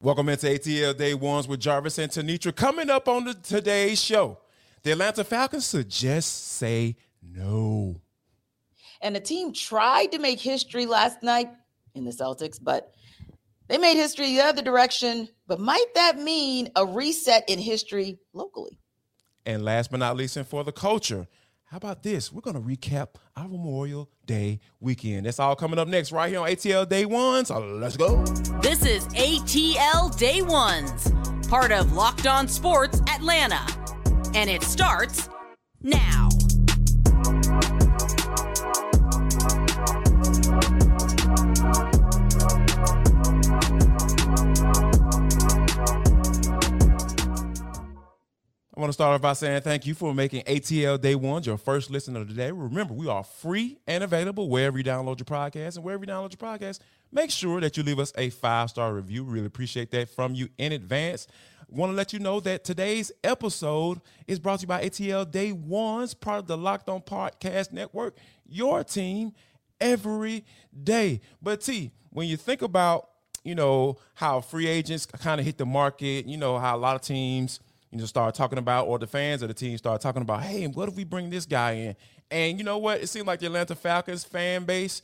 [0.00, 2.54] Welcome into ATL Day Ones with Jarvis and Tenitra.
[2.54, 4.38] Coming up on the, today's show,
[4.84, 8.00] the Atlanta Falcons suggest say no.
[9.02, 11.48] And the team tried to make history last night
[11.96, 12.94] in the Celtics, but
[13.66, 15.30] they made history the other direction.
[15.48, 18.78] But might that mean a reset in history locally?
[19.46, 21.26] And last but not least, and for the culture,
[21.70, 22.32] how about this?
[22.32, 25.26] We're going to recap our Memorial Day weekend.
[25.26, 27.48] That's all coming up next right here on ATL Day Ones.
[27.48, 28.24] So let's go.
[28.62, 31.12] This is ATL Day Ones,
[31.46, 33.66] part of Locked On Sports Atlanta.
[34.34, 35.28] And it starts
[35.82, 36.30] now.
[48.78, 51.58] I want to start off by saying thank you for making ATL Day One your
[51.58, 52.52] first listen of the day.
[52.52, 55.74] Remember, we are free and available wherever you download your podcast.
[55.74, 56.78] And wherever you download your podcast,
[57.10, 59.24] make sure that you leave us a five star review.
[59.24, 61.26] Really appreciate that from you in advance.
[61.68, 65.50] Want to let you know that today's episode is brought to you by ATL Day
[65.50, 69.32] Ones, part of the Locked On Podcast Network, your team
[69.80, 70.44] every
[70.84, 71.20] day.
[71.42, 73.08] But T, when you think about,
[73.42, 76.94] you know, how free agents kind of hit the market, you know, how a lot
[76.94, 77.58] of teams
[77.90, 80.66] you know, start talking about, or the fans of the team start talking about, hey,
[80.66, 81.96] what if we bring this guy in?
[82.30, 83.00] And you know what?
[83.00, 85.02] It seems like the Atlanta Falcons fan base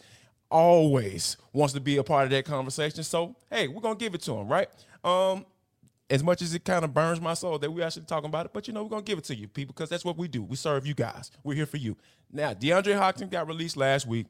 [0.51, 3.03] always wants to be a part of that conversation.
[3.03, 4.69] So, hey, we're gonna give it to him, right?
[5.03, 5.47] Um,
[6.11, 8.53] as much as it kind of burns my soul that we actually talking about it,
[8.53, 10.43] but you know, we're gonna give it to you, people, because that's what we do.
[10.43, 11.31] We serve you guys.
[11.43, 11.97] We're here for you.
[12.31, 14.27] Now, DeAndre Hopkins got released last week,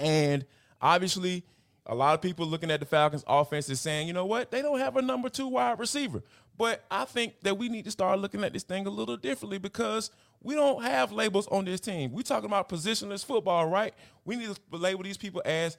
[0.00, 0.44] and
[0.80, 1.44] obviously
[1.86, 4.60] a lot of people looking at the Falcons offense is saying, you know what, they
[4.60, 6.22] don't have a number two wide receiver.
[6.58, 9.58] But I think that we need to start looking at this thing a little differently
[9.58, 10.10] because
[10.42, 12.12] we don't have labels on this team.
[12.12, 13.94] We're talking about positionless football, right?
[14.24, 15.76] We need to label these people as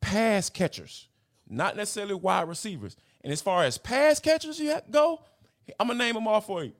[0.00, 1.08] pass catchers,
[1.48, 2.96] not necessarily wide receivers.
[3.22, 5.20] And as far as pass catchers you go,
[5.80, 6.72] I'm gonna name them all for you: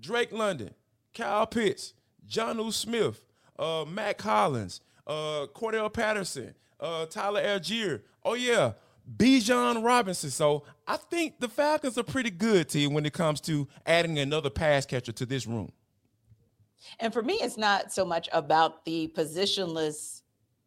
[0.00, 0.74] Drake London,
[1.14, 1.94] Kyle Pitts,
[2.28, 3.24] Jonnu Smith,
[3.58, 8.02] uh, Mack Hollins, uh, Cordarrelle Patterson, uh, Tyler Allgeier.
[8.24, 8.72] Oh yeah,
[9.16, 10.30] Bijan Robinson.
[10.30, 14.50] So I think the Falcons are pretty good to when it comes to adding another
[14.50, 15.72] pass catcher to this room.
[16.98, 20.22] And for me, it's not so much about the positionless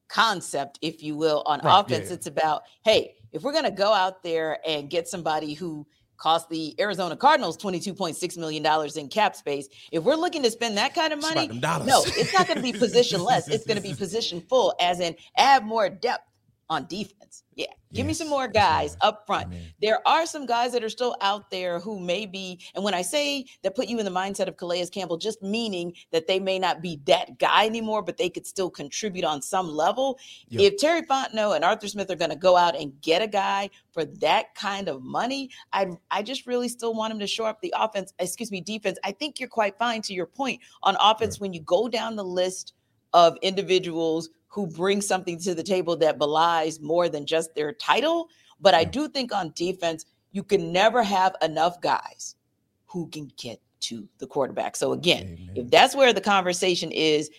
[0.08, 2.08] concept, if you will, on right, offense.
[2.10, 2.16] Yeah.
[2.16, 5.86] It's about, hey, if we're going to go out there and get somebody who
[6.18, 8.66] cost the Arizona Cardinals $22.6 million
[8.96, 9.68] in cap space.
[9.92, 11.48] If we're looking to spend that kind of money,
[11.86, 13.48] no, it's not going to be position less.
[13.48, 16.30] It's going to be position full, as in add more depth
[16.70, 17.44] on defense.
[17.56, 17.68] Yeah.
[17.94, 19.48] Give yes, me some more guys up front.
[19.48, 19.62] Amen.
[19.82, 23.02] There are some guys that are still out there who may be, and when I
[23.02, 26.60] say that put you in the mindset of Calais Campbell, just meaning that they may
[26.60, 30.20] not be that guy anymore, but they could still contribute on some level.
[30.50, 30.62] Yep.
[30.62, 33.70] If Terry Fontenot and Arthur Smith are going to go out and get a guy
[33.94, 37.62] for that kind of money, I I just really still want him to show up
[37.62, 38.98] the offense, excuse me, defense.
[39.04, 41.42] I think you're quite fine to your point on offense right.
[41.42, 42.74] when you go down the list
[43.14, 48.30] of individuals who bring something to the table that belies more than just their title.
[48.62, 52.38] But I do think on defense, you can never have enough guys
[52.86, 54.78] who can get to the quarterback.
[54.78, 55.58] So again, Amen.
[55.58, 57.30] if that's where the conversation is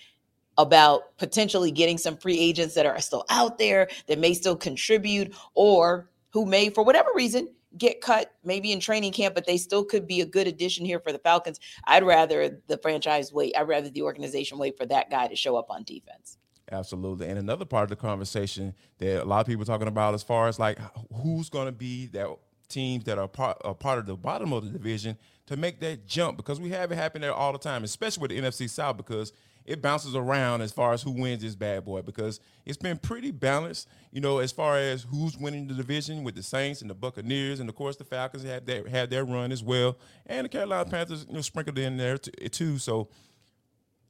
[0.58, 5.34] about potentially getting some free agents that are still out there that may still contribute
[5.54, 7.48] or who may for whatever reason
[7.78, 11.00] get cut maybe in training camp but they still could be a good addition here
[11.00, 11.60] for the Falcons.
[11.84, 13.56] I'd rather the franchise wait.
[13.56, 16.36] I'd rather the organization wait for that guy to show up on defense.
[16.70, 17.28] Absolutely.
[17.28, 20.22] And another part of the conversation that a lot of people are talking about as
[20.22, 20.78] far as like
[21.22, 22.28] who's going to be that
[22.68, 25.16] teams that are part, are part of the bottom of the division
[25.46, 28.30] to make that jump because we have it happen there all the time, especially with
[28.32, 29.32] the NFC South because
[29.64, 33.32] it bounces around as far as who wins this bad boy because it's been pretty
[33.32, 36.94] balanced, you know, as far as who's winning the division with the Saints and the
[36.94, 39.96] Buccaneers and of course the Falcons had their had their run as well,
[40.26, 42.78] and the Carolina Panthers you know sprinkled in there too.
[42.78, 43.08] So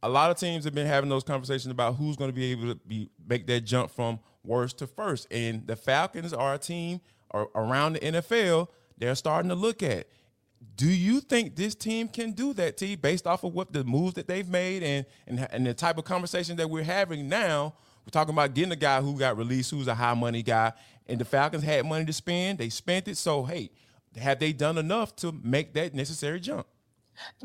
[0.07, 2.69] a lot of teams have been having those conversations about who's going to be able
[2.69, 5.27] to be make that jump from worst to first.
[5.31, 7.01] And the Falcons are a team
[7.31, 8.69] or around the NFL
[8.99, 10.07] they're starting to look at.
[10.77, 14.15] Do you think this team can do that, T, based off of what the moves
[14.15, 17.75] that they've made and and, and the type of conversation that we're having now?
[18.05, 20.73] We're talking about getting a guy who got released, who's a high money guy,
[21.09, 22.59] and the Falcons had money to spend.
[22.59, 23.19] They spent it.
[23.19, 23.71] So, hey,
[24.17, 26.67] have they done enough to make that necessary jump?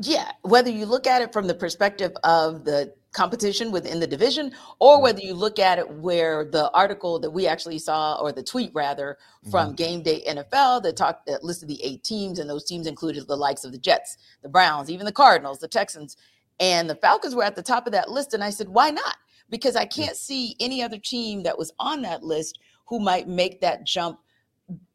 [0.00, 4.52] Yeah, whether you look at it from the perspective of the competition within the division,
[4.78, 5.02] or mm-hmm.
[5.02, 8.70] whether you look at it where the article that we actually saw, or the tweet
[8.74, 9.18] rather,
[9.50, 9.74] from mm-hmm.
[9.76, 13.36] Game Day NFL that talked that listed the eight teams, and those teams included the
[13.36, 16.16] likes of the Jets, the Browns, even the Cardinals, the Texans,
[16.58, 18.34] and the Falcons were at the top of that list.
[18.34, 19.16] And I said, why not?
[19.50, 23.60] Because I can't see any other team that was on that list who might make
[23.60, 24.20] that jump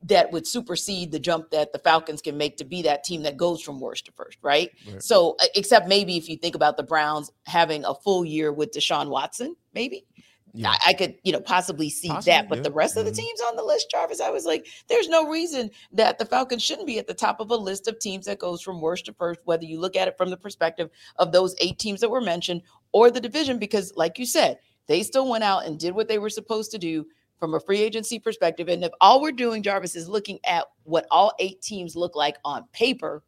[0.03, 3.38] that would supersede the jump that the Falcons can make to be that team that
[3.38, 4.71] goes from worst to first, right?
[4.88, 5.03] right.
[5.03, 8.71] So, uh, except maybe if you think about the Browns having a full year with
[8.71, 10.06] Deshaun Watson, maybe.
[10.53, 10.69] Yeah.
[10.69, 12.50] I, I, could, you know, possibly see possibly, that.
[12.50, 12.63] But yeah.
[12.63, 13.00] the rest mm-hmm.
[13.00, 13.27] of the mm-hmm.
[13.27, 16.88] teams on the list, Jarvis, I was like, there's no reason that the Falcons shouldn't
[16.88, 19.41] be at the top of a list of teams that goes from worst to first,
[19.44, 22.63] whether you look at it from the perspective of those eight teams that were mentioned
[22.91, 24.57] or the division, because like you said,
[24.88, 27.06] they still went out and did what they were supposed to do
[27.39, 28.68] from a free agency perspective.
[28.68, 32.38] And if all we're doing, Jarvis, is looking at what all eight teams look like
[32.44, 33.24] on paper,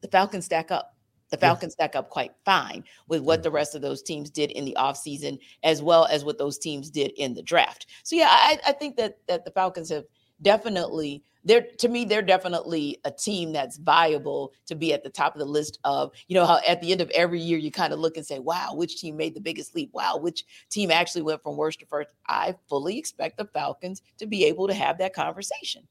[0.00, 0.92] the Falcons stack up.
[1.30, 1.86] The Falcons yeah.
[1.86, 5.38] stack up quite fine with what the rest of those teams did in the offseason,
[5.64, 7.86] as well as what those teams did in the draft.
[8.04, 10.04] So yeah, I, I think that that the Falcons have
[10.44, 15.34] definitely they're to me they're definitely a team that's viable to be at the top
[15.34, 17.92] of the list of you know how at the end of every year you kind
[17.92, 21.22] of look and say wow which team made the biggest leap wow which team actually
[21.22, 24.98] went from worst to first i fully expect the falcons to be able to have
[24.98, 25.86] that conversation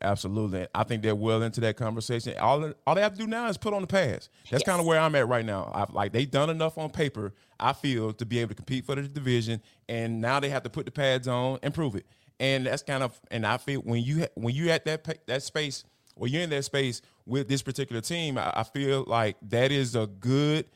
[0.00, 0.64] Absolutely.
[0.76, 2.38] I think they're well into that conversation.
[2.38, 4.28] All, all they have to do now is put on the pads.
[4.44, 4.62] That's yes.
[4.62, 5.72] kind of where I'm at right now.
[5.74, 8.94] I've, like they've done enough on paper, I feel, to be able to compete for
[8.94, 9.60] the division.
[9.88, 12.06] And now they have to put the pads on and prove it
[12.40, 15.84] and that's kind of and I feel when you when you at that that space
[16.16, 19.94] or you're in that space with this particular team, I, I feel like that is
[19.94, 20.66] a good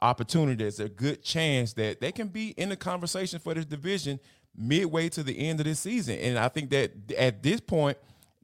[0.00, 0.64] opportunity.
[0.64, 4.20] It's a good chance that they can be in the conversation for this division
[4.56, 6.18] midway to the end of this season.
[6.18, 7.98] And I think that at this point,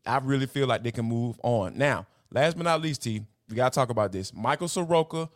[0.06, 1.76] I really feel like they can move on.
[1.76, 4.32] Now, last but not least, T, we gotta talk about this.
[4.34, 5.28] Michael Soroka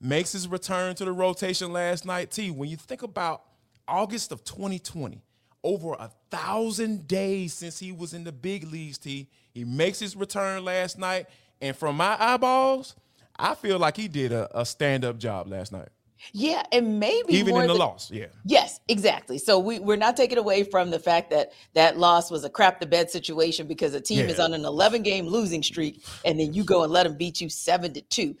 [0.00, 2.30] makes his return to the rotation last night.
[2.30, 3.42] T, when you think about
[3.88, 5.22] August of 2020,
[5.64, 8.98] over a thousand days since he was in the big leagues.
[8.98, 9.28] T.
[9.52, 11.26] He makes his return last night,
[11.60, 12.94] and from my eyeballs,
[13.38, 15.88] I feel like he did a, a stand up job last night.
[16.32, 18.10] Yeah, and maybe even in the than, loss.
[18.10, 18.26] Yeah.
[18.44, 19.38] Yes, exactly.
[19.38, 22.80] So we we're not taking away from the fact that that loss was a crap
[22.80, 24.32] the bed situation because a team yeah.
[24.32, 27.40] is on an 11 game losing streak, and then you go and let them beat
[27.40, 28.36] you seven to two.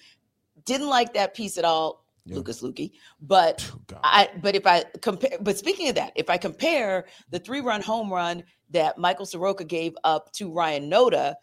[0.64, 2.04] Didn't like that piece at all.
[2.34, 2.92] Lucas Luetge.
[3.20, 7.38] But oh, I but if I compare but speaking of that, if I compare the
[7.38, 11.34] three-run home run that Michael Soroka gave up to Ryan Noda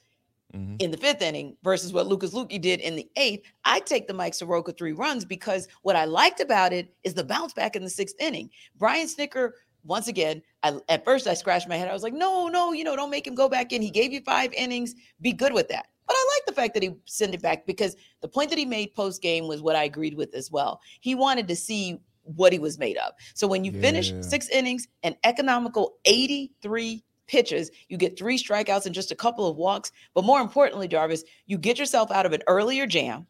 [0.54, 0.76] mm-hmm.
[0.80, 4.14] in the fifth inning versus what Lucas Luetge did in the eighth, I take the
[4.14, 7.84] Mike Soroka three runs because what I liked about it is the bounce back in
[7.84, 8.50] the sixth inning.
[8.78, 9.52] Brian Snitker
[9.86, 11.88] once again, I, at first I scratched my head.
[11.88, 13.82] I was like, no, no, you know, don't make him go back in.
[13.82, 14.96] He gave you five innings.
[15.22, 15.88] Be good with that.
[16.08, 18.66] But I like the fact that he sent it back because the point that he
[18.66, 20.82] made post game was what I agreed with as well.
[21.00, 23.14] He wanted to see what he was made of.
[23.34, 23.82] So when you yeah.
[23.82, 29.48] finish six innings, an economical 83 pitches, you get three strikeouts and just a couple
[29.48, 29.92] of walks.
[30.14, 33.28] But more importantly, Jarvis, you get yourself out of an earlier jam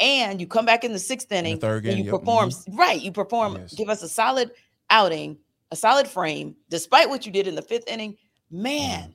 [0.00, 2.12] and you come back in the sixth inning the and you yep.
[2.12, 2.76] perform mm-hmm.
[2.76, 3.00] right.
[3.00, 3.74] You perform, yes.
[3.74, 4.50] give us a solid
[4.90, 5.38] outing,
[5.76, 8.16] a solid frame, despite what you did in the fifth inning.
[8.50, 9.14] Man, mm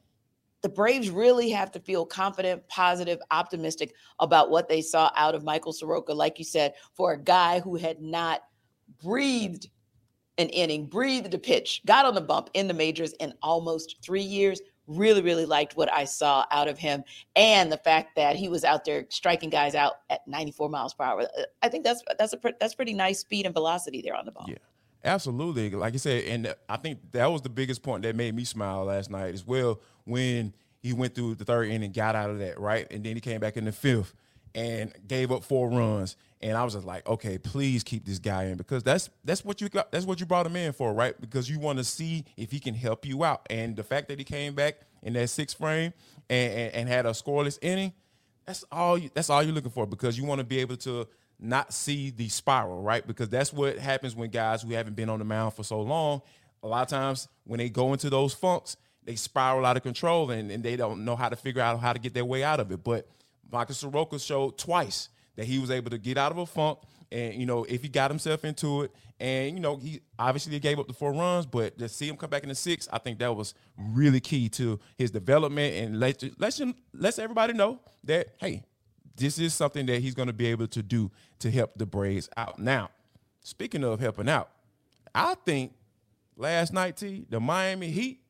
[0.61, 5.43] the Braves really have to feel confident, positive, optimistic about what they saw out of
[5.43, 6.13] Michael Soroka.
[6.13, 8.43] Like you said, for a guy who had not
[9.01, 9.69] breathed
[10.37, 14.21] an inning, breathed a pitch, got on the bump in the majors in almost three
[14.21, 14.61] years.
[14.87, 17.03] Really, really liked what I saw out of him,
[17.35, 21.05] and the fact that he was out there striking guys out at 94 miles per
[21.05, 21.27] hour.
[21.61, 24.47] I think that's that's a that's pretty nice speed and velocity there on the ball.
[24.49, 24.57] Yeah.
[25.03, 25.69] Absolutely.
[25.71, 28.85] Like I said, and I think that was the biggest point that made me smile
[28.85, 32.59] last night as well when he went through the third inning, got out of that,
[32.59, 32.87] right?
[32.91, 34.13] And then he came back in the fifth
[34.53, 36.15] and gave up four runs.
[36.41, 39.61] And I was just like, okay, please keep this guy in because that's that's what
[39.61, 41.19] you got that's what you brought him in for, right?
[41.19, 43.45] Because you want to see if he can help you out.
[43.49, 45.93] And the fact that he came back in that sixth frame
[46.29, 47.93] and, and, and had a scoreless inning,
[48.45, 51.07] that's all you, that's all you're looking for because you want to be able to
[51.41, 53.05] not see the spiral, right?
[53.05, 56.21] Because that's what happens when guys who haven't been on the mound for so long,
[56.63, 60.29] a lot of times when they go into those funks, they spiral out of control
[60.29, 62.59] and, and they don't know how to figure out how to get their way out
[62.59, 62.83] of it.
[62.83, 63.07] But
[63.51, 66.79] Michael Soroka showed twice that he was able to get out of a funk.
[67.11, 70.79] And, you know, if he got himself into it, and, you know, he obviously gave
[70.79, 73.19] up the four runs, but to see him come back in the six, I think
[73.19, 76.61] that was really key to his development and let, let's,
[76.93, 78.63] let's everybody know that, hey,
[79.15, 82.29] this is something that he's going to be able to do to help the Braves
[82.37, 82.59] out.
[82.59, 82.89] Now,
[83.41, 84.49] speaking of helping out,
[85.13, 85.73] I think
[86.35, 88.21] last night, T, the Miami Heat,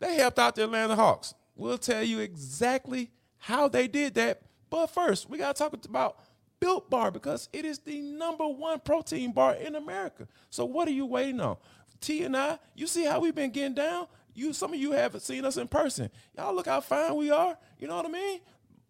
[0.00, 1.34] they helped out the Atlanta Hawks.
[1.56, 4.42] We'll tell you exactly how they did that.
[4.70, 6.18] But first, we got to talk about
[6.60, 10.28] Built Bar because it is the number one protein bar in America.
[10.50, 11.56] So what are you waiting on?
[12.00, 14.06] T and I, you see how we've been getting down?
[14.34, 16.10] You some of you haven't seen us in person.
[16.36, 17.58] Y'all look how fine we are.
[17.78, 18.40] You know what I mean?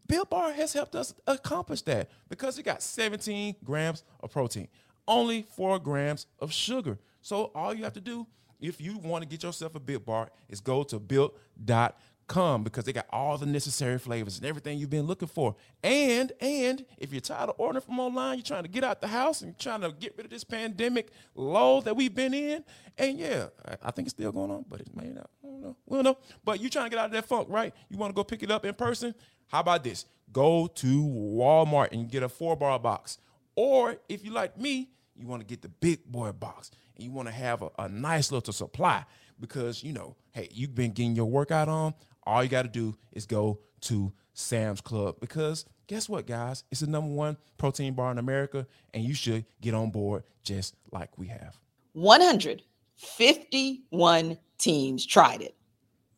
[0.08, 4.68] Built Bar has helped us accomplish that because it got 17 grams of protein,
[5.06, 6.98] only four grams of sugar.
[7.20, 8.26] So all you have to do
[8.60, 11.92] if you want to get yourself a Built Bar is go to built.com
[12.28, 15.56] come because they got all the necessary flavors and everything you've been looking for.
[15.82, 19.08] And and if you're tired of ordering from online, you're trying to get out the
[19.08, 22.64] house and trying to get rid of this pandemic lull that we've been in.
[22.96, 23.46] And yeah,
[23.82, 25.30] I, think it's still going on, but it may not.
[25.42, 25.76] I don't know.
[25.86, 26.18] We don't know.
[26.44, 27.72] But you're trying to get out of that funk, right?
[27.88, 29.14] You want to go pick it up in person?
[29.46, 30.04] How about this?
[30.32, 33.18] Go to Walmart and get a four bar box.
[33.54, 37.10] Or if you like me, you want to get the big boy box and you
[37.10, 39.04] want to have a, a nice little supply
[39.40, 41.94] because you know, hey, you've been getting your workout on.
[42.28, 46.62] All you got to do is go to Sam's Club because guess what, guys?
[46.70, 50.74] It's the number one protein bar in America, and you should get on board just
[50.92, 51.58] like we have.
[51.94, 55.56] 151 teams tried it.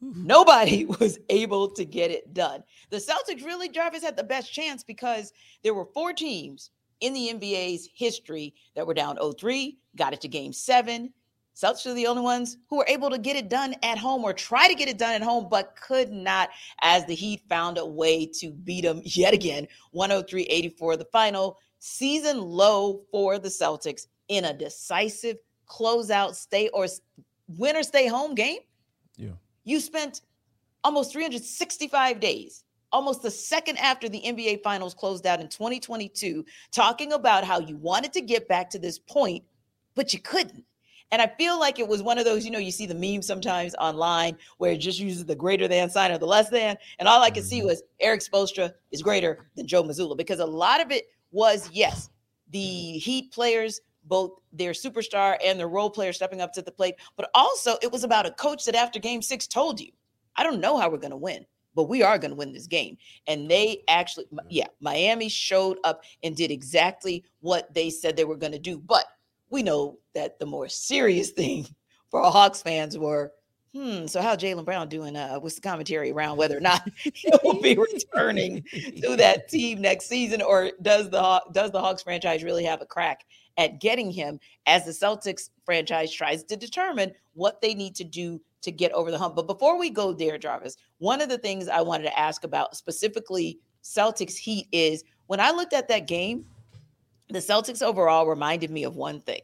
[0.00, 2.64] Nobody was able to get it done.
[2.90, 7.31] The Celtics really, Jarvis, had the best chance because there were four teams in the
[7.33, 11.12] NBA's history that were down 0-3, got it to game seven.
[11.61, 14.33] Celtics are the only ones who were able to get it done at home or
[14.33, 16.49] try to get it done at home, but could not
[16.81, 19.69] as the Heat found a way to beat them yet again.
[19.95, 25.37] 103-84, the final season low for the Celtics in a decisive
[25.69, 26.87] closeout stay or
[27.59, 28.61] win or stay home game.
[29.17, 29.33] Yeah.
[29.64, 30.23] You spent
[30.83, 37.12] almost 365 days almost the second after the NBA finals closed out in 2022, talking
[37.12, 39.45] about how you wanted to get back to this point,
[39.95, 40.64] but you couldn't.
[41.12, 43.23] And I feel like it was one of those, you know, you see the meme
[43.23, 46.76] sometimes online where it just uses the greater than sign or the less than.
[46.99, 47.69] And all I could see mm-hmm.
[47.69, 52.11] was Erik Spoelstra is greater than Joe Mazzulla because a lot of it was, yes,
[52.50, 56.95] the Heat players, both their superstar and their role player stepping up to the plate,
[57.17, 59.90] but also it was about a coach that after game six told you,
[60.37, 62.67] I don't know how we're going to win but we are going to win this
[62.67, 62.97] game.
[63.26, 68.37] And they actually, yeah, Miami showed up and did exactly what they said they were
[68.37, 68.79] going to do.
[68.79, 69.05] But
[69.50, 71.66] we know that the more serious thing
[72.11, 73.33] for our Hawks fans were,
[73.73, 77.61] hmm, so how Jaylen Brown doing uh, with the commentary around whether or not he'll
[77.61, 78.64] be returning
[79.02, 82.87] to that team next season, or does the does the Hawks franchise really have a
[82.87, 83.25] crack
[83.59, 88.40] at getting him as the Celtics franchise tries to determine what they need to do
[88.62, 89.37] to get over the hump.
[89.37, 92.76] But before we go there, Jarvis, one of the things I wanted to ask about
[92.76, 96.45] specifically Celtics Heat is when I looked at that game,
[97.30, 99.40] the Celtics overall reminded me of one thing.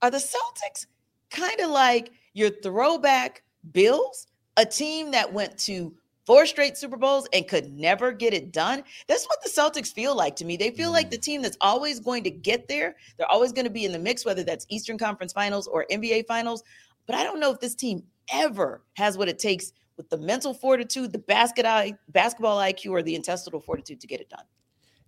[0.00, 0.86] Are the Celtics
[1.30, 4.26] kind of like your throwback Bills,
[4.56, 5.94] a team that went to
[6.26, 8.82] four straight Super Bowls and could never get it done.
[9.06, 10.56] That's what the Celtics feel like to me.
[10.56, 11.12] They feel like mm.
[11.12, 12.96] the team that's always going to get there.
[13.16, 16.26] They're always going to be in the mix, whether that's Eastern Conference Finals or NBA
[16.26, 16.62] Finals.
[17.06, 20.54] But I don't know if this team ever has what it takes with the mental
[20.54, 24.44] fortitude, the basket eye, basketball IQ, or the intestinal fortitude to get it done.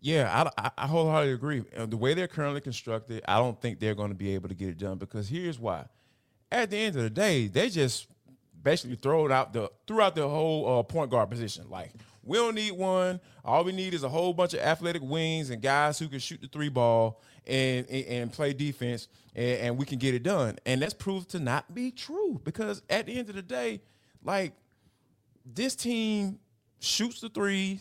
[0.04, 1.64] Yeah, I, I wholeheartedly agree.
[1.74, 4.68] The way they're currently constructed, I don't think they're going to be able to get
[4.68, 5.86] it done because here's why.
[6.52, 8.08] At the end of the day, they just
[8.62, 11.70] basically throw it out the throughout the whole uh, point guard position.
[11.70, 11.90] Like
[12.22, 13.18] we don't need one.
[13.46, 16.42] All we need is a whole bunch of athletic wings and guys who can shoot
[16.42, 20.58] the three ball and and, and play defense and, and, we can get it done.
[20.66, 23.80] And that's proved to not be true because at the end of the day,
[24.22, 24.52] like
[25.46, 26.40] this team
[26.78, 27.80] shoots the three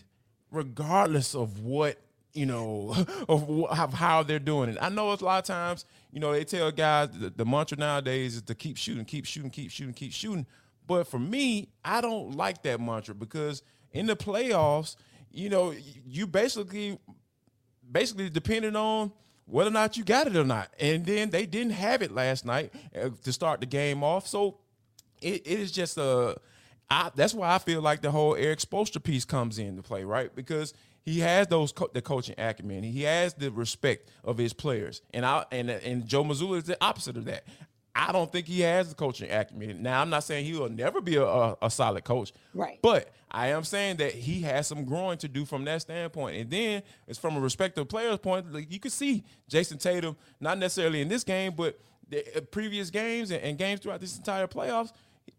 [0.51, 1.99] regardless of what
[2.33, 2.93] you know
[3.29, 4.77] of, of how they're doing it.
[4.81, 8.35] I know a lot of times you know they tell guys the, the mantra nowadays
[8.35, 10.45] is to keep shooting, keep shooting, keep shooting, keep shooting.
[10.85, 14.95] But for me, I don't like that mantra because in the playoffs,
[15.31, 15.73] you know,
[16.05, 16.99] you basically
[17.89, 19.11] basically depending on
[19.45, 20.69] whether or not you got it or not.
[20.79, 24.27] And then they didn't have it last night uh, to start the game off.
[24.27, 24.59] So
[25.21, 26.37] it, it is just a.
[26.89, 30.33] I, that's why I feel like the whole Eric Spoelstra piece comes into play, right?
[30.35, 30.73] Because
[31.03, 32.83] he has those co- the coaching acumen.
[32.83, 36.77] He has the respect of his players, and I and and Joe Mazzulla is the
[36.81, 37.43] opposite of that.
[37.95, 39.83] I don't think he has the coaching acumen.
[39.83, 42.79] Now, I'm not saying he will never be a, a, a, solid coach, right?
[42.81, 46.37] But I am saying that he has some growing to do from that standpoint.
[46.37, 48.51] And then, it's from a respective player's point.
[48.51, 51.79] Like you can see Jayson Tatum, not necessarily in this game, but
[52.09, 54.91] the uh, previous games and, and games throughout this entire playoffs.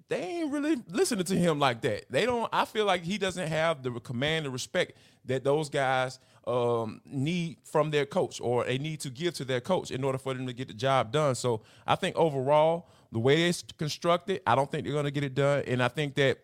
[0.09, 2.05] They ain't really listening to him like that.
[2.11, 2.49] They don't.
[2.53, 4.93] I feel like he doesn't have the command and respect
[5.25, 9.61] that those guys um, need from their coach or they need to give to their
[9.61, 11.35] coach in order for them to get the job done.
[11.35, 15.25] So I think overall, the way it's constructed, I don't think they're going to get
[15.25, 15.63] it done.
[15.67, 16.39] And I think that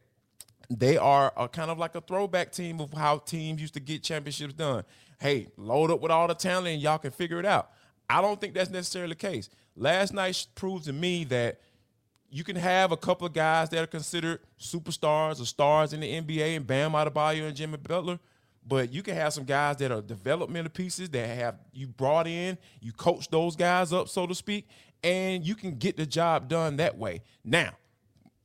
[0.71, 4.02] they are a kind of like a throwback team of how teams used to get
[4.02, 4.85] championships done.
[5.21, 7.71] Hey, load up with all the talent and y'all can figure it out.
[8.09, 9.50] I don't think that's necessarily the case.
[9.76, 11.61] Last night proved to me that
[12.31, 16.21] you can have a couple of guys that are considered superstars or stars in the
[16.21, 18.19] NBA and Bam Adebayo and Jimmy Butler–
[18.67, 22.59] but you can have some guys that are developmental pieces that have you brought in,
[22.81, 24.69] you coach those guys up, so to speak,
[25.03, 27.23] and you can get the job done that way.
[27.45, 27.71] Now,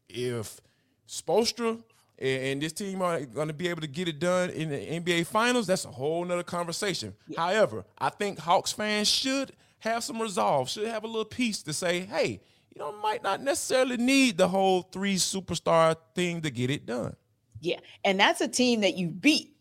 [0.07, 0.59] if
[1.07, 1.83] Spoelstra
[2.17, 5.27] and this team are going to be able to get it done in the NBA
[5.27, 7.13] Finals, that's a whole nother conversation.
[7.27, 7.41] Yeah.
[7.41, 11.73] However, I think Hawks fans should have some resolve, should have a little piece to
[11.73, 12.41] say, hey,
[12.75, 17.15] you know, might not necessarily need the whole three superstar thing to get it done.
[17.61, 19.55] Yeah, and that's a team that you beat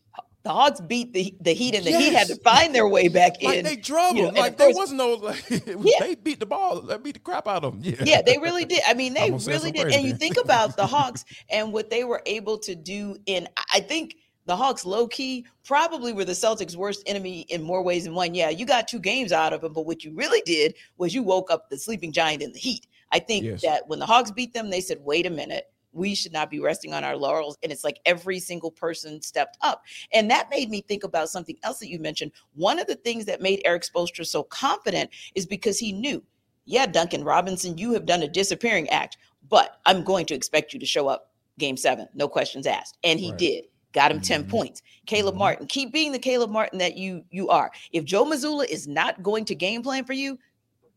[0.45, 2.03] the Hawks beat the, the Heat, and the yes.
[2.03, 3.65] Heat had to find their way back like in.
[3.65, 5.15] They drove You know, like there wasn't no.
[5.25, 5.99] Like, was, yeah.
[6.01, 6.81] They beat the ball.
[6.81, 7.81] They beat the crap out of them.
[7.83, 8.83] Yeah, yeah, they really did.
[8.87, 9.81] I mean, they really did.
[9.81, 13.17] Crazy, and you think about the Hawks and what they were able to do.
[13.25, 17.81] In I think the Hawks, low key, probably were the Celtics' worst enemy in more
[17.81, 18.35] ways than one.
[18.35, 21.23] Yeah, you got two games out of them, but what you really did was you
[21.23, 22.85] woke up the sleeping giant in the Heat.
[23.15, 23.61] I think yes.
[23.61, 26.59] that when the Hawks beat them, they said, "Wait a minute." we should not be
[26.59, 27.57] resting on our laurels.
[27.63, 29.85] And it's like every single person stepped up.
[30.11, 32.33] And that made me think about something else that you mentioned.
[32.53, 36.21] One of the things that made Erik Spoelstra so confident is because he knew,
[36.65, 39.15] yeah, Duncan Robinson, you have done a disappearing act,
[39.49, 42.97] but I'm going to expect you to show up game seven, no questions asked.
[43.05, 43.39] And he right.
[43.39, 44.51] did got him 10 mm-hmm.
[44.51, 44.81] points.
[45.05, 45.39] Caleb mm-hmm.
[45.39, 47.71] Martin, keep being the Caleb Martin that you you are.
[47.93, 50.37] If Joe Mazzulla is not going to game plan for you,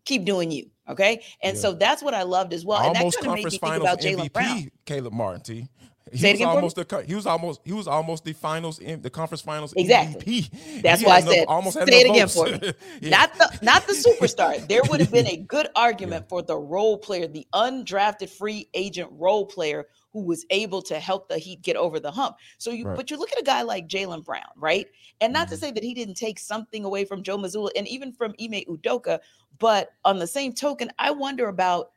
[0.08, 0.70] keep doing you.
[0.88, 1.22] Okay.
[1.42, 1.60] And yeah.
[1.60, 2.78] so that's what I loved as well.
[2.78, 4.70] Almost and that kind of made me think about Jaylen Brown.
[4.84, 5.68] Caleb Martin, T.
[6.10, 9.10] He Say was almost the he was almost he was almost the finals in the
[9.10, 10.42] conference finals exactly.
[10.42, 10.82] MVP.
[10.82, 12.72] That's he why I said almost say it again for me.
[13.02, 13.10] yeah.
[13.10, 14.56] Not the not the superstar.
[14.68, 16.28] There would have been a good argument yeah.
[16.28, 21.28] for the role player, the undrafted free agent role player who was able to help
[21.28, 22.36] the Heat get over the hump.
[22.56, 22.96] So you, right.
[22.96, 24.86] but you look at a guy like Jaylen Brown, right?
[25.20, 25.54] And not mm-hmm.
[25.54, 28.64] to say that he didn't take something away from Joe Mazzulla and even from Ime
[28.68, 29.20] Udoka,
[29.58, 31.90] but on the same token, I wonder about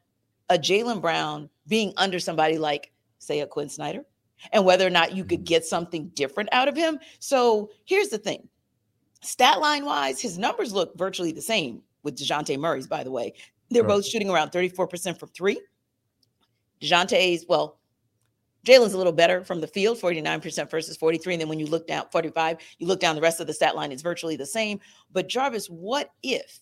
[0.49, 4.03] a Jaylen Brown being under somebody like, say, a Quin Snyder,
[4.51, 5.45] and whether or not you could mm-hmm.
[5.45, 6.99] get something different out of him.
[7.19, 8.47] So here's the thing
[9.21, 13.33] stat line wise, his numbers look virtually the same with DeJounte Murray's, by the way.
[13.69, 15.61] They're both shooting around 34% from three.
[16.81, 17.79] DeJounte's, well,
[18.65, 21.35] Jaylen's a little better from the field, 49% versus 43.
[21.35, 23.75] And then when you look down 45, you look down the rest of the stat
[23.75, 24.79] line, it's virtually the same.
[25.11, 26.59] But Jarvis, what if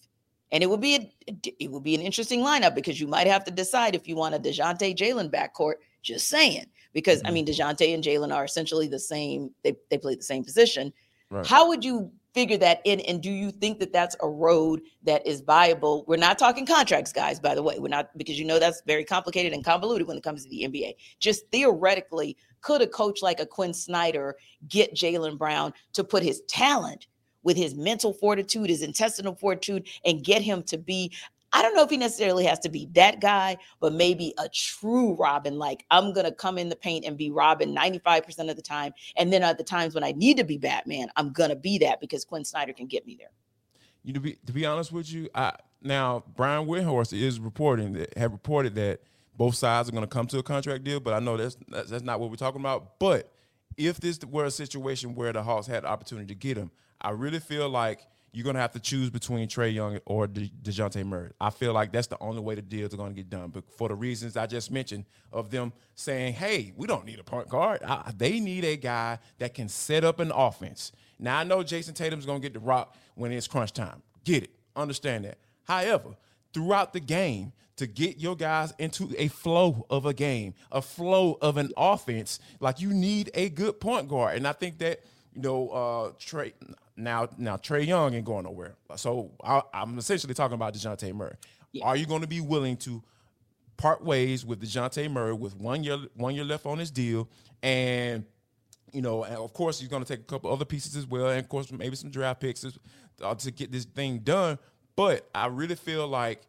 [0.52, 3.44] and it would be a, it would be an interesting lineup because you might have
[3.46, 5.76] to decide if you want a Dejounte Jaylen backcourt.
[6.02, 7.28] Just saying, because mm-hmm.
[7.28, 9.52] I mean Dejounte and Jaylen are essentially the same.
[9.64, 10.94] They they play the same position.
[11.30, 11.46] Right.
[11.46, 13.00] How would you figure that in?
[13.02, 16.06] And do you think that that's a road that is viable?
[16.08, 17.40] We're not talking contracts, guys.
[17.40, 20.24] By the way, we're not because you know that's very complicated and convoluted when it
[20.24, 20.96] comes to the NBA.
[21.20, 24.36] Just theoretically, could a coach like a Quin Snyder
[24.68, 27.08] get Jaylen Brown to put his talent
[27.50, 31.12] with his mental fortitude, his intestinal fortitude, and get him to be.
[31.52, 35.16] I don't know if he necessarily has to be that guy, but maybe a true
[35.16, 35.58] Robin.
[35.58, 38.94] Like, I'm going to come in the paint and be Robin 95% of the time.
[39.18, 41.80] And then at the times when I need to be Batman, I'm going to be
[41.80, 43.32] that because Quin Snyder can get me there.
[44.04, 48.16] You to be to be honest with you, I now Brian Windhorst is reporting that
[48.16, 49.02] have reported that
[49.36, 52.04] both sides are going to come to a contract deal, but I know that's that's
[52.04, 53.00] not what we're talking about.
[53.00, 53.34] But
[53.80, 56.70] if this were a situation where the Hawks had the opportunity to get him,
[57.02, 61.04] I really feel like you're gonna have to choose between Trae Young or De- Dejounte
[61.06, 61.32] Murray.
[61.40, 63.50] I feel like that's the only way the deals are gonna get done.
[63.50, 67.24] But for the reasons I just mentioned of them saying, "Hey, we don't need a
[67.24, 67.82] point guard.
[67.84, 71.96] I, they need a guy that can set up an offense." Now I know Jayson
[71.96, 74.04] Tatum's gonna get the rock when it's crunch time.
[74.26, 75.38] Get it, understand that.
[75.64, 76.16] However,
[76.54, 81.38] throughout the game, to get your guys into a flow of a game, a flow
[81.42, 85.02] of an offense, like you need a good point guard, and I think that
[85.34, 86.54] you know uh, Trae
[86.98, 88.76] now, now Trae Young ain't going nowhere.
[88.98, 91.36] So I, am essentially talking about Dejounte Murray.
[91.72, 91.86] Yeah.
[91.86, 93.02] Are you going to be willing to
[93.78, 97.30] part ways with Dejounte Murray with one year one year left on his deal,
[97.64, 98.26] and
[98.92, 101.30] you know, and of course he's going to take a couple other pieces as well,
[101.30, 102.66] and of course maybe some draft picks
[103.24, 104.60] uh, to get this thing done.
[104.98, 106.42] But I really feel like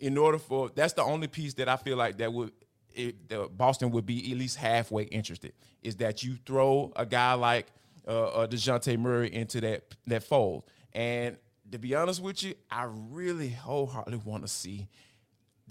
[0.00, 2.52] in order for that's the only piece that I feel like that would
[2.94, 7.66] it, Boston would be at least halfway interested is that you throw a guy like
[8.08, 10.64] uh, uh, Dejounte Murray into that that fold.
[10.92, 11.36] And
[11.70, 14.88] to be honest with you, I really wholeheartedly want to see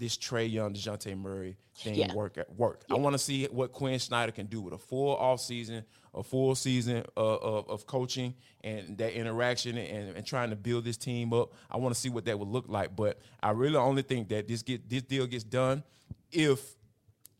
[0.00, 2.12] this Trae Young, Dejounte Murray thing yeah.
[2.14, 2.82] work at work.
[2.88, 2.96] Yeah.
[2.96, 5.84] I want to see what Quin Snyder can do with a full off season,
[6.14, 8.34] a full season uh, of, of coaching
[8.64, 11.52] and that interaction and, and trying to build this team up.
[11.70, 12.96] I want to see what that would look like.
[12.96, 15.84] But I really only think that this get this deal gets done
[16.32, 16.76] if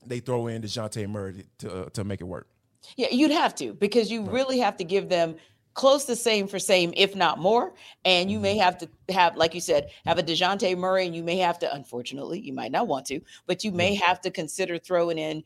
[0.06, 2.46] they throw in Dejounte Murray to uh, to make it work.
[2.96, 4.32] Yeah, you'd have to because you right.
[4.32, 5.36] really have to give them
[5.74, 7.74] close to same for same, if not more.
[8.04, 8.62] And you may mm-hmm.
[8.62, 11.74] have to have, like you said, have a DeJounte Murray, and you may have to,
[11.74, 15.42] unfortunately, you might not want to, but you may have to consider throwing in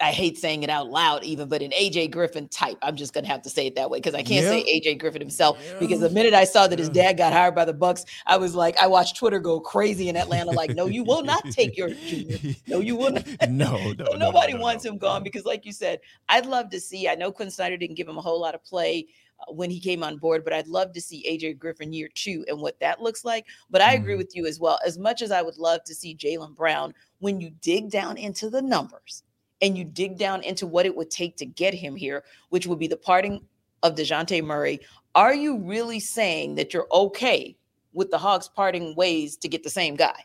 [0.00, 2.76] I hate saying it out loud, even, but an AJ Griffin type.
[2.82, 4.50] I'm just gonna have to say it that way because I can't yeah.
[4.50, 5.58] say AJ Griffin himself.
[5.64, 5.78] Yeah.
[5.78, 8.56] Because the minute I saw that his dad got hired by the Bucks, I was
[8.56, 10.50] like, I watched Twitter go crazy in Atlanta.
[10.50, 12.38] Like, no, you will not take your junior.
[12.66, 13.24] No, you will not.
[13.48, 16.70] no, no, so nobody no, no, wants him gone because, like you said, I'd love
[16.70, 17.08] to see.
[17.08, 19.06] I know Quin Snyder didn't give him a whole lot of play
[19.40, 22.44] uh, when he came on board, but I'd love to see AJ Griffin year two
[22.48, 23.46] and what that looks like.
[23.70, 24.18] But I agree mm.
[24.18, 24.80] with you as well.
[24.84, 28.50] As much as I would love to see Jaylen Brown, when you dig down into
[28.50, 29.22] the numbers
[29.64, 32.78] and you dig down into what it would take to get him here, which would
[32.78, 33.40] be the parting
[33.82, 34.78] of DeJounte Murray,
[35.14, 37.56] are you really saying that you're okay
[37.94, 40.24] with the Hawks parting ways to get the same guy?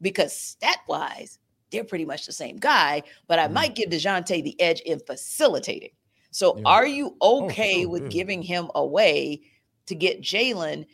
[0.00, 1.38] Because stat wise,
[1.70, 5.00] they're pretty much the same guy, but I mm might give DeJounte the edge in
[5.00, 5.90] facilitating.
[6.30, 6.62] So yeah.
[6.64, 8.08] are you oh, okay oh, with yeah.
[8.08, 9.42] giving him away
[9.84, 10.86] to get Jaylen?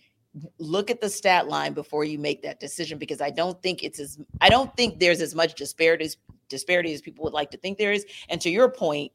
[0.58, 4.00] Look at the stat line before you make that decision because I don't think it's
[4.00, 6.10] as I don't think there's as much disparity
[6.54, 8.06] disparity as people would like to think there is.
[8.28, 9.12] And to your point,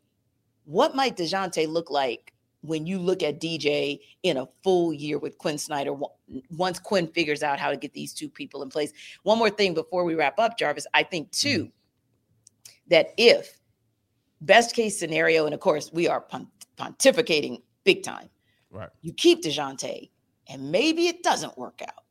[0.66, 5.38] what might DeJounte look like when you look at DJ in a full year with
[5.38, 5.94] Quin Snyder
[6.52, 8.92] once Quin figures out how to get these two people in place?
[9.24, 12.70] One more thing before we wrap up, Jarvis, I think too mm-hmm.
[12.90, 13.60] that if
[14.42, 16.24] best case scenario, and of course we are
[16.78, 18.30] pontificating big time,
[18.70, 18.90] right?
[19.02, 20.10] You keep DeJounte,
[20.48, 22.04] and maybe it doesn't work out.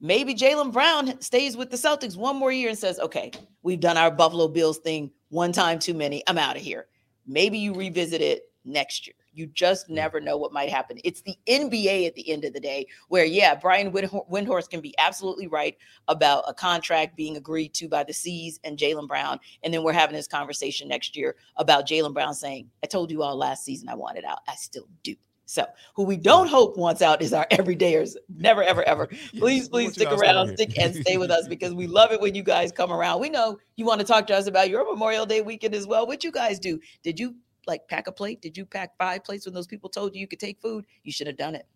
[0.00, 3.30] Maybe Jaylen Brown stays with the Celtics one more year and says, okay,
[3.62, 6.22] we've done our Buffalo Bills thing one time too many.
[6.26, 6.86] I'm out of here.
[7.26, 9.14] Maybe you revisit it next year.
[9.32, 10.98] You just never know what might happen.
[11.04, 14.94] It's the NBA at the end of the day, where, yeah, Brian Windhorst can be
[14.98, 15.76] absolutely right
[16.08, 19.38] about a contract being agreed to by the C's and Jaylen Brown.
[19.62, 23.22] And then we're having this conversation next year about Jaylen Brown saying, I told you
[23.22, 24.38] all last season I wanted out.
[24.48, 25.14] I still do.
[25.46, 28.16] So, who we don't hope wants out is our everydayers.
[28.36, 29.06] Never, ever, ever.
[29.38, 32.42] Please, please stick around, stick and stay with us because we love it when you
[32.42, 33.20] guys come around.
[33.20, 36.06] We know you want to talk to us about your Memorial Day weekend as well.
[36.06, 36.80] What you guys do?
[37.02, 38.42] Did you like pack a plate?
[38.42, 40.84] Did you pack five plates when those people told you you could take food?
[41.04, 41.66] You should have done it.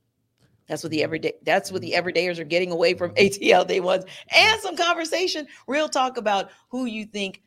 [0.67, 4.05] That's what the everyday that's what the everydayers are getting away from ATL day ones
[4.35, 7.43] and some conversation, real talk about who you think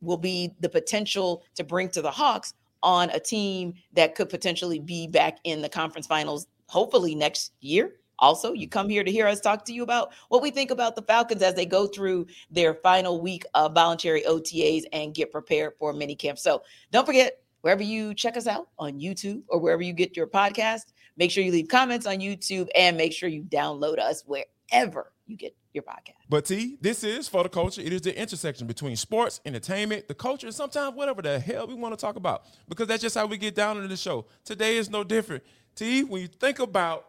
[0.00, 4.78] will be the potential to bring to the Hawks on a team that could potentially
[4.78, 7.96] be back in the conference finals, hopefully next year.
[8.20, 10.94] Also, you come here to hear us talk to you about what we think about
[10.94, 15.72] the Falcons as they go through their final week of voluntary OTAs and get prepared
[15.78, 16.38] for mini camp.
[16.38, 16.62] So
[16.92, 20.92] don't forget, wherever you check us out on YouTube or wherever you get your podcast,
[21.16, 25.36] make sure you leave comments on YouTube and make sure you download us wherever you
[25.36, 26.16] get your podcast.
[26.28, 27.80] But T, this is for the culture.
[27.80, 31.74] It is the intersection between sports, entertainment, the culture, and sometimes whatever the hell we
[31.74, 32.44] want to talk about.
[32.68, 34.26] Because that's just how we get down into the show.
[34.44, 35.44] Today is no different.
[35.76, 37.06] T, when you think about,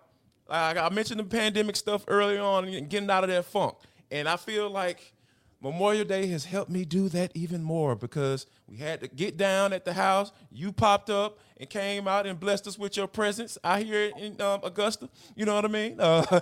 [0.48, 3.76] like I mentioned the pandemic stuff early on and getting out of that funk.
[4.12, 5.14] And I feel like
[5.62, 9.74] Memorial Day has helped me do that even more because we had to get down
[9.74, 10.32] at the house.
[10.50, 14.40] You popped up and came out and blessed us with your presence out here in
[14.42, 15.10] um, Augusta.
[15.36, 15.98] You know what I mean?
[16.00, 16.24] Uh,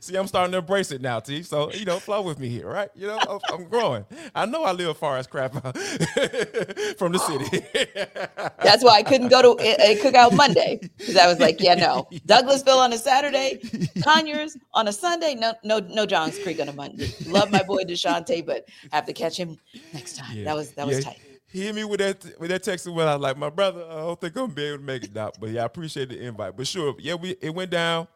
[0.00, 1.42] see, I'm starting to embrace it now, T.
[1.42, 2.88] So, you know, flow with me here, right?
[2.94, 4.06] You know, I'm growing.
[4.34, 7.66] I know I live far as crap from the city.
[8.62, 11.74] That's why I couldn't go to a, a cookout Monday because I was like, yeah,
[11.74, 12.06] no.
[12.26, 13.60] Douglasville on a Saturday,
[14.02, 15.34] Conyers on a Sunday.
[15.34, 17.12] No, no, no Johns Creek on a Monday.
[17.26, 19.58] Love my boy DeShante, but have to catch him
[19.92, 20.35] next time.
[20.36, 20.44] Yeah.
[20.44, 21.20] That was that was tight
[21.56, 23.96] he hit me with that with that text when I was like, my brother, I
[23.96, 25.38] don't think I'm gonna be able to make it out.
[25.40, 26.56] But yeah, I appreciate the invite.
[26.56, 28.08] But sure, yeah, we it went down.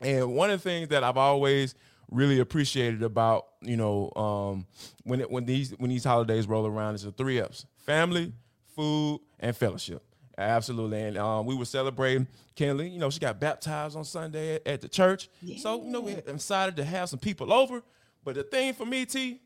[0.00, 1.74] And one of the things that I've always
[2.10, 4.66] really appreciated about, you know, um,
[5.04, 7.66] when it, when these when these holidays roll around is the three ups.
[7.76, 8.32] Family,
[8.74, 10.02] food, and fellowship.
[10.38, 11.02] Absolutely.
[11.02, 12.90] And um, we were celebrating Kenley.
[12.90, 15.28] You know, she got baptized on Sunday at, at the church.
[15.40, 15.58] Yeah.
[15.58, 17.82] So, you know, we decided to have some people over.
[18.24, 19.40] But the thing for me, T,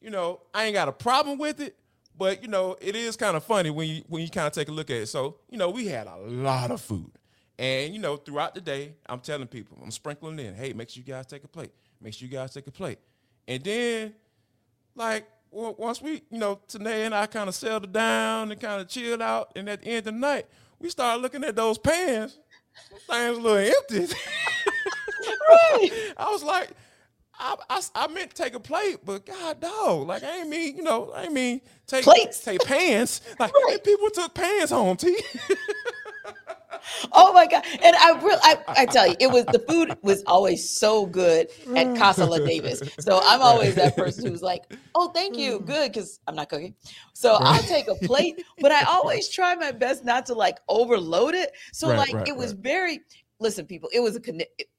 [0.00, 1.76] you know, I ain't got a problem with it.
[2.16, 4.68] But you know, it is kind of funny when you when you kind of take
[4.68, 5.06] a look at it.
[5.06, 7.12] So you know, we had a lot of food,
[7.58, 11.02] and you know, throughout the day, I'm telling people, I'm sprinkling in, hey, make sure
[11.06, 11.70] you guys take a plate.
[12.00, 12.98] Make sure you guys take a plate.
[13.46, 14.14] And then,
[14.96, 18.88] like once we, you know, Tanae and I kind of settled down and kind of
[18.88, 20.46] chilled out, and at the end of the night,
[20.78, 22.38] we started looking at those pans.
[22.90, 24.14] Those things a little empty.
[25.48, 26.12] right.
[26.16, 26.70] I was like,
[27.38, 30.82] I, I, I, meant take a plate, but God dog, like I ain't mean, you
[30.82, 32.40] know, I ain't mean take Plates.
[32.40, 33.20] take pans.
[33.38, 33.82] Like right.
[33.84, 35.16] people took pans home, T.
[37.12, 37.64] oh my god!
[37.82, 41.48] And I really, I, I, tell you, it was the food was always so good
[41.76, 41.96] at mm.
[41.96, 42.82] Casa La Davis.
[42.98, 45.66] So I'm always that person who's like, "Oh, thank you, mm.
[45.66, 46.74] good," because I'm not cooking.
[47.12, 47.42] So right.
[47.42, 51.52] I'll take a plate, but I always try my best not to like overload it.
[51.72, 53.00] So right, like it was very.
[53.40, 54.20] Listen, people, it was a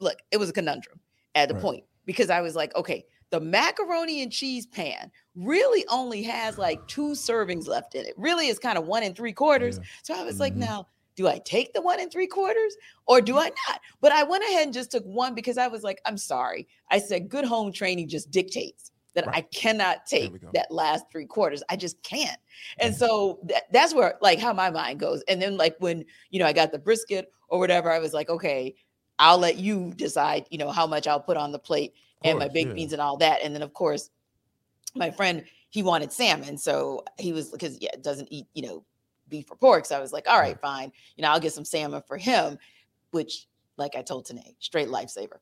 [0.02, 0.17] look.
[0.32, 1.00] It was a conundrum
[1.36, 6.24] at the point because I was like, okay, the macaroni and cheese pan really only
[6.24, 8.15] has like two servings left in it.
[8.17, 9.78] Really is kind of one and three quarters.
[9.78, 9.84] Yeah.
[10.02, 10.41] So I was mm-hmm.
[10.41, 13.80] like, now do I take the one and three quarters or do I not?
[14.02, 16.67] But I went ahead and just took one because I was like, I'm sorry.
[16.89, 19.36] I said, good home training just dictates that right.
[19.36, 21.62] I cannot take that last three quarters.
[21.69, 22.39] I just can't.
[22.80, 23.06] And mm-hmm.
[23.06, 25.22] so that, that's where like how my mind goes.
[25.28, 28.32] And then like when, you know, I got the brisket or whatever, I was like,
[28.32, 28.74] okay,
[29.19, 32.39] I'll let you decide, you know, how much I'll put on the plate course, and
[32.39, 32.75] my baked yeah.
[32.75, 33.41] beans and all that.
[33.43, 34.10] And then of course,
[34.95, 36.58] my friend, he wanted salmon.
[36.58, 38.84] So he was because yeah, doesn't eat, you know,
[39.27, 39.86] beef or pork.
[39.86, 40.91] So I was like, all right, fine.
[41.15, 42.58] You know, I'll get some salmon for him,
[43.12, 45.38] which like I told Tanae, straight lifesaver.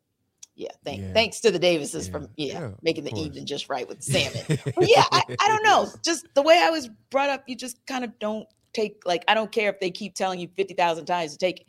[0.55, 1.13] Yeah, thank, yeah.
[1.13, 2.11] thanks to the Davises yeah.
[2.11, 4.43] from yeah, yeah making the evening just right with salmon.
[4.81, 5.87] yeah, I, I don't know.
[6.03, 9.33] Just the way I was brought up, you just kind of don't take like I
[9.33, 11.65] don't care if they keep telling you 50,000 times to take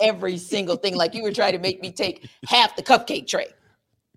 [0.00, 3.46] every single thing like you were trying to make me take half the cupcake tray.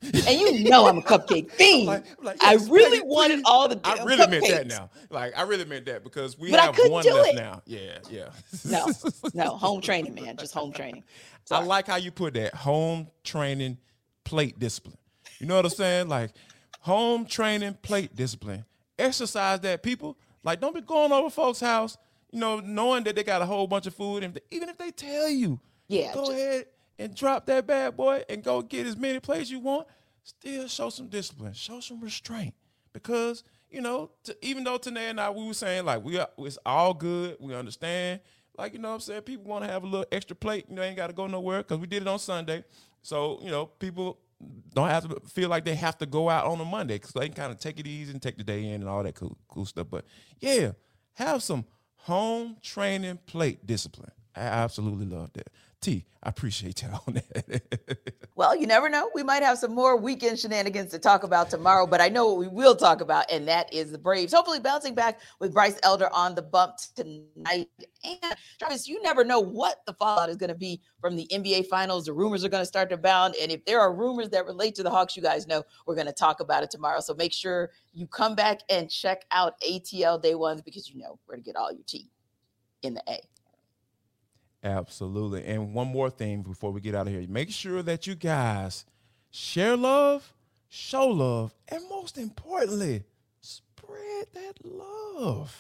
[0.04, 1.88] And you know I'm a cupcake fiend.
[1.88, 4.30] Like, like, yes, I really please, wanted all the I really cupcakes.
[4.30, 4.90] meant that now.
[5.10, 7.36] Like I really meant that because we but have one left it.
[7.36, 7.62] now.
[7.66, 8.30] Yeah, yeah.
[8.66, 8.92] no,
[9.34, 10.36] no, home training, man.
[10.36, 11.04] Just home training.
[11.46, 11.64] Sorry.
[11.64, 13.78] I like how you put that home training
[14.26, 14.98] plate discipline.
[15.40, 16.10] You know what I'm saying?
[16.10, 16.32] Like
[16.82, 18.66] home training plate discipline.
[19.00, 20.18] Exercise that people.
[20.44, 21.98] Like don't be going over folks' house,
[22.34, 24.24] you know, knowing that they got a whole bunch of food.
[24.24, 26.66] And even if they tell you, yeah, go just, ahead
[26.98, 29.88] and drop that bad boy and go get as many plays you want,
[30.24, 32.56] still show some discipline, show some restraint.
[32.92, 36.28] Because, you know, to, even though Tanae and I, we were saying like, we are,
[36.40, 38.20] it's all good, we understand.
[38.58, 39.22] Like, you know I'm saying?
[39.22, 41.60] People want to have a little extra plate, you know, ain't got to go nowhere
[41.60, 42.64] because we did it on Sunday.
[43.04, 44.18] So, you know, people
[44.74, 47.28] don't have to feel like they have to go out on a Monday because they
[47.28, 49.38] can kind of take it easy and take the day in and all that cool,
[49.48, 49.88] cool stuff.
[49.92, 50.06] But
[50.40, 50.72] yeah,
[51.14, 51.66] have some
[52.04, 54.12] home training plate discipline.
[54.36, 55.50] I absolutely love that.
[55.84, 58.08] T, I appreciate y'all on that.
[58.36, 59.12] well, you never know.
[59.14, 62.38] We might have some more weekend shenanigans to talk about tomorrow, but I know what
[62.38, 64.34] we will talk about, and that is the Braves.
[64.34, 67.68] Hopefully, bouncing back with Bryce Elder on the bump tonight.
[68.06, 71.68] And Travis, you never know what the fallout is going to be from the NBA
[71.68, 72.06] Finals.
[72.06, 74.76] The rumors are going to start to abound, and if there are rumors that relate
[74.76, 77.02] to the Hawks, you guys know we're going to talk about it tomorrow.
[77.02, 81.20] So make sure you come back and check out ATL Day Ones because you know
[81.26, 82.10] where to get all your tea
[82.84, 83.20] in the A.
[84.64, 85.44] Absolutely.
[85.46, 88.86] And one more thing before we get out of here make sure that you guys
[89.30, 90.34] share love,
[90.70, 93.04] show love, and most importantly,
[93.42, 95.54] spread that love.